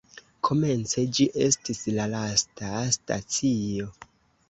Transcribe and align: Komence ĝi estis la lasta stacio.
Komence 0.47 1.03
ĝi 1.19 1.27
estis 1.49 1.83
la 1.99 2.09
lasta 2.17 2.75
stacio. 2.99 3.97